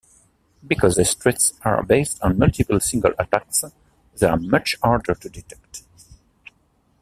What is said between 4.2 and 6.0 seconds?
are much harder to detect.